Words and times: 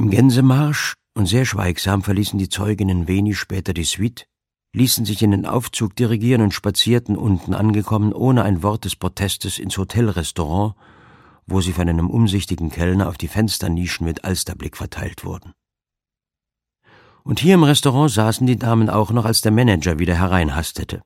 Im 0.00 0.08
Gänsemarsch 0.08 0.94
und 1.14 1.26
sehr 1.26 1.44
schweigsam 1.44 2.02
verließen 2.02 2.38
die 2.38 2.48
Zeuginnen 2.48 3.06
wenig 3.06 3.38
später 3.38 3.74
die 3.74 3.84
Suite, 3.84 4.24
ließen 4.72 5.04
sich 5.04 5.22
in 5.22 5.30
den 5.30 5.44
Aufzug 5.44 5.94
dirigieren 5.94 6.40
und 6.40 6.54
spazierten 6.54 7.18
unten 7.18 7.52
angekommen 7.52 8.14
ohne 8.14 8.42
ein 8.42 8.62
Wort 8.62 8.86
des 8.86 8.96
Protestes 8.96 9.58
ins 9.58 9.76
Hotelrestaurant, 9.76 10.74
wo 11.46 11.60
sie 11.60 11.74
von 11.74 11.86
einem 11.86 12.08
umsichtigen 12.08 12.70
Kellner 12.70 13.10
auf 13.10 13.18
die 13.18 13.28
Fensternischen 13.28 14.06
mit 14.06 14.24
Alsterblick 14.24 14.78
verteilt 14.78 15.22
wurden. 15.22 15.52
Und 17.22 17.40
hier 17.40 17.52
im 17.52 17.64
Restaurant 17.64 18.10
saßen 18.10 18.46
die 18.46 18.56
Damen 18.56 18.88
auch 18.88 19.10
noch, 19.10 19.26
als 19.26 19.42
der 19.42 19.52
Manager 19.52 19.98
wieder 19.98 20.14
hereinhastete. 20.14 21.02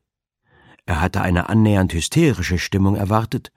Er 0.87 1.01
hatte 1.01 1.21
eine 1.21 1.49
annähernd 1.49 1.93
hysterische 1.95 2.59
Stimmung 2.59 2.95
erwartet 2.95 3.51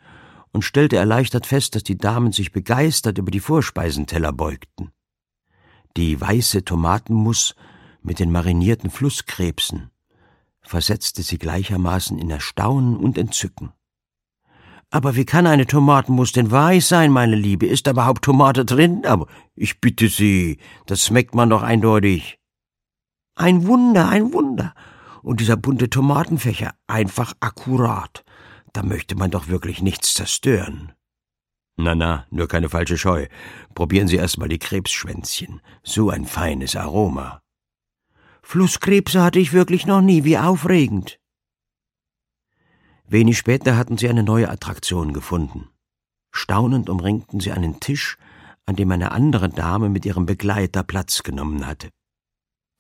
und 0.51 0.63
stellte 0.63 0.95
erleichtert 0.95 1.45
fest, 1.45 1.75
dass 1.75 1.83
die 1.83 1.99
Damen 1.99 2.31
sich 2.31 2.51
begeistert 2.51 3.19
über 3.19 3.29
die 3.29 3.39
Vorspeisenteller 3.39 4.33
beugten. 4.33 4.93
Die 5.97 6.21
weiße 6.21 6.63
Tomatenmus 6.63 7.55
mit 8.03 8.19
den 8.19 8.31
marinierten 8.31 8.91
Flusskrebsen 8.91 9.89
versetzte 10.61 11.23
sie 11.23 11.39
gleichermaßen 11.39 12.19
in 12.19 12.29
Erstaunen 12.29 12.95
und 12.97 13.17
Entzücken. 13.17 13.73
Aber 14.91 15.15
wie 15.15 15.25
kann 15.25 15.47
eine 15.47 15.65
Tomatenmus 15.65 16.33
denn 16.33 16.51
weiß 16.51 16.87
sein, 16.87 17.11
meine 17.11 17.35
Liebe? 17.35 17.65
Ist 17.65 17.87
da 17.87 17.91
überhaupt 17.91 18.23
Tomate 18.23 18.63
drin? 18.63 19.07
Aber 19.07 19.25
ich 19.55 19.81
bitte 19.81 20.07
Sie, 20.07 20.59
das 20.85 21.03
schmeckt 21.03 21.33
man 21.33 21.49
doch 21.49 21.63
eindeutig. 21.63 22.37
Ein 23.33 23.65
Wunder, 23.65 24.07
ein 24.07 24.33
Wunder. 24.33 24.75
Und 25.23 25.39
dieser 25.39 25.57
bunte 25.57 25.89
Tomatenfächer, 25.89 26.75
einfach 26.85 27.33
akkurat. 27.39 28.23
Da 28.71 28.83
möchte 28.83 29.15
man 29.15 29.31
doch 29.31 29.47
wirklich 29.47 29.81
nichts 29.81 30.13
zerstören. 30.13 30.93
Na, 31.77 31.93
na, 31.93 32.25
nur 32.31 32.47
keine 32.47 32.69
falsche 32.69 32.97
Scheu. 32.97 33.27
Probieren 33.75 34.07
Sie 34.07 34.17
erst 34.17 34.39
mal 34.39 34.49
die 34.49 34.57
Krebsschwänzchen. 34.57 35.61
So 35.83 36.09
ein 36.09 36.25
feines 36.25 36.75
Aroma. 36.75 37.39
Flusskrebse 38.41 39.21
hatte 39.21 39.39
ich 39.39 39.53
wirklich 39.53 39.85
noch 39.85 40.01
nie, 40.01 40.23
wie 40.23 40.37
aufregend. 40.37 41.19
Wenig 43.05 43.37
später 43.37 43.77
hatten 43.77 43.97
sie 43.97 44.09
eine 44.09 44.23
neue 44.23 44.49
Attraktion 44.49 45.13
gefunden. 45.13 45.69
Staunend 46.31 46.89
umringten 46.89 47.39
sie 47.39 47.51
einen 47.51 47.79
Tisch, 47.79 48.17
an 48.65 48.75
dem 48.75 48.91
eine 48.91 49.11
andere 49.11 49.49
Dame 49.49 49.89
mit 49.89 50.05
ihrem 50.05 50.25
Begleiter 50.25 50.83
Platz 50.83 51.23
genommen 51.23 51.67
hatte. 51.67 51.89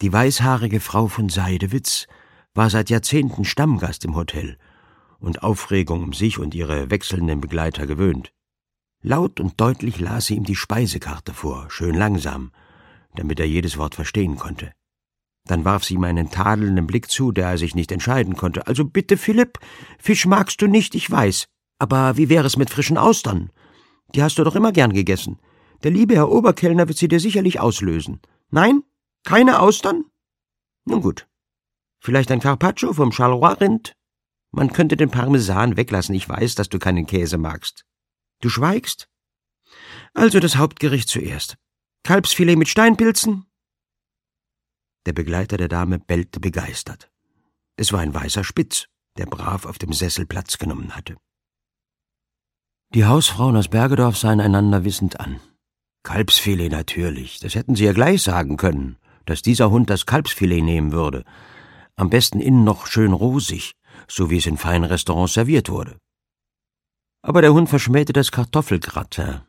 Die 0.01 0.11
weißhaarige 0.11 0.79
Frau 0.79 1.07
von 1.07 1.29
Seidewitz 1.29 2.07
war 2.53 2.69
seit 2.69 2.89
Jahrzehnten 2.89 3.45
Stammgast 3.45 4.05
im 4.05 4.15
Hotel 4.15 4.57
und 5.19 5.43
Aufregung 5.43 6.03
um 6.03 6.13
sich 6.13 6.39
und 6.39 6.55
ihre 6.55 6.89
wechselnden 6.89 7.39
Begleiter 7.39 7.87
gewöhnt. 7.87 8.31
Laut 9.07 9.39
und 9.39 9.61
deutlich 9.61 10.01
las 10.01 10.25
sie 10.25 10.35
ihm 10.35 10.43
die 10.43 10.57
Speisekarte 10.57 11.33
vor, 11.33 11.67
schön 11.69 11.95
langsam, 11.95 12.51
damit 13.15 13.39
er 13.39 13.47
jedes 13.47 13.77
Wort 13.77 13.95
verstehen 13.95 14.35
konnte. 14.35 14.73
Dann 15.45 15.63
warf 15.63 15.85
sie 15.85 15.93
ihm 15.93 16.03
einen 16.03 16.29
tadelnden 16.29 16.87
Blick 16.87 17.09
zu, 17.09 17.31
der 17.31 17.51
er 17.51 17.57
sich 17.57 17.73
nicht 17.73 17.93
entscheiden 17.93 18.35
konnte. 18.35 18.67
Also 18.67 18.83
bitte, 18.83 19.15
Philipp, 19.15 19.59
Fisch 19.97 20.25
magst 20.25 20.61
du 20.61 20.67
nicht, 20.67 20.93
ich 20.93 21.09
weiß. 21.09 21.47
Aber 21.79 22.17
wie 22.17 22.27
wäre 22.27 22.45
es 22.45 22.57
mit 22.57 22.69
frischen 22.69 22.97
Austern? 22.97 23.49
Die 24.13 24.21
hast 24.21 24.39
du 24.39 24.43
doch 24.43 24.57
immer 24.57 24.73
gern 24.73 24.91
gegessen. 24.91 25.39
Der 25.83 25.91
liebe 25.91 26.15
Herr 26.15 26.29
Oberkellner 26.29 26.89
wird 26.89 26.97
sie 26.97 27.07
dir 27.07 27.21
sicherlich 27.21 27.61
auslösen. 27.61 28.19
Nein? 28.49 28.83
Keine 29.23 29.61
Austern? 29.61 30.03
Nun 30.83 30.99
gut. 30.99 31.29
Vielleicht 32.01 32.29
ein 32.29 32.41
Carpaccio 32.41 32.91
vom 32.91 33.13
Charleroi-Rind? 33.13 33.93
Man 34.51 34.73
könnte 34.73 34.97
den 34.97 35.11
Parmesan 35.11 35.77
weglassen, 35.77 36.13
ich 36.13 36.27
weiß, 36.27 36.55
dass 36.55 36.67
du 36.67 36.77
keinen 36.77 37.05
Käse 37.05 37.37
magst. 37.37 37.85
Du 38.41 38.49
schweigst? 38.49 39.09
Also 40.13 40.39
das 40.39 40.55
Hauptgericht 40.55 41.09
zuerst. 41.09 41.57
Kalbsfilet 42.03 42.55
mit 42.55 42.69
Steinpilzen, 42.69 43.47
der 45.07 45.13
Begleiter 45.13 45.55
der 45.55 45.69
Dame 45.69 45.99
bellte 45.99 46.41
begeistert. 46.41 47.09
Es 47.77 47.93
war 47.93 48.01
ein 48.01 48.13
weißer 48.13 48.43
Spitz, 48.43 48.87
der 49.17 49.25
brav 49.25 49.65
auf 49.65 49.77
dem 49.77 49.93
Sessel 49.93 50.25
Platz 50.25 50.57
genommen 50.57 50.97
hatte. 50.97 51.15
Die 52.93 53.05
Hausfrauen 53.05 53.55
aus 53.55 53.69
Bergedorf 53.69 54.17
sahen 54.17 54.41
einander 54.41 54.83
wissend 54.83 55.21
an. 55.21 55.39
Kalbsfilet 56.03 56.69
natürlich, 56.69 57.39
das 57.39 57.55
hätten 57.55 57.75
sie 57.75 57.85
ja 57.85 57.93
gleich 57.93 58.21
sagen 58.21 58.57
können, 58.57 58.97
dass 59.25 59.41
dieser 59.41 59.71
Hund 59.71 59.89
das 59.89 60.05
Kalbsfilet 60.05 60.61
nehmen 60.61 60.91
würde. 60.91 61.23
Am 61.95 62.09
besten 62.09 62.41
innen 62.41 62.65
noch 62.65 62.85
schön 62.85 63.13
rosig, 63.13 63.75
so 64.09 64.29
wie 64.29 64.37
es 64.39 64.45
in 64.45 64.57
feinen 64.57 64.83
Restaurants 64.83 65.35
serviert 65.35 65.69
wurde. 65.69 65.97
Aber 67.21 67.41
der 67.41 67.53
Hund 67.53 67.69
verschmähte 67.69 68.13
das 68.13 68.31
Kartoffelgratin. 68.31 69.41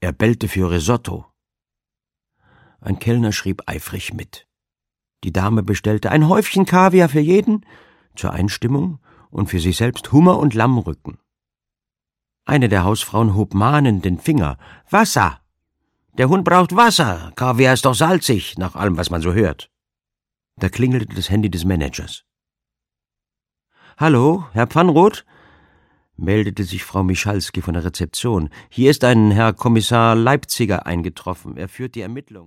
Er 0.00 0.12
bellte 0.12 0.48
für 0.48 0.70
Risotto. 0.70 1.26
Ein 2.80 2.98
Kellner 2.98 3.32
schrieb 3.32 3.62
eifrig 3.66 4.14
mit. 4.14 4.46
Die 5.24 5.32
Dame 5.32 5.62
bestellte 5.62 6.10
ein 6.10 6.28
Häufchen 6.28 6.64
Kaviar 6.64 7.08
für 7.08 7.20
jeden 7.20 7.66
zur 8.14 8.32
Einstimmung 8.32 9.00
und 9.30 9.48
für 9.48 9.60
sich 9.60 9.76
selbst 9.76 10.12
Hummer 10.12 10.38
und 10.38 10.54
Lammrücken. 10.54 11.18
Eine 12.44 12.68
der 12.68 12.84
Hausfrauen 12.84 13.34
hob 13.34 13.52
mahnend 13.52 14.04
den 14.04 14.18
Finger. 14.18 14.56
Wasser! 14.88 15.40
Der 16.16 16.28
Hund 16.28 16.44
braucht 16.44 16.74
Wasser. 16.74 17.32
Kaviar 17.36 17.74
ist 17.74 17.84
doch 17.84 17.94
salzig, 17.94 18.56
nach 18.58 18.74
allem, 18.74 18.96
was 18.96 19.10
man 19.10 19.20
so 19.20 19.32
hört. 19.32 19.70
Da 20.56 20.68
klingelte 20.68 21.14
das 21.14 21.30
Handy 21.30 21.50
des 21.50 21.64
Managers. 21.64 22.24
Hallo, 23.96 24.46
Herr 24.52 24.66
Pfannroth? 24.66 25.24
Meldete 26.18 26.64
sich 26.64 26.84
Frau 26.84 27.02
Michalski 27.02 27.62
von 27.62 27.74
der 27.74 27.84
Rezeption. 27.84 28.50
Hier 28.68 28.90
ist 28.90 29.04
ein 29.04 29.30
Herr 29.30 29.52
Kommissar 29.52 30.14
Leipziger 30.14 30.86
eingetroffen. 30.86 31.56
Er 31.56 31.68
führt 31.68 31.94
die 31.94 32.02
Ermittlung. 32.02 32.46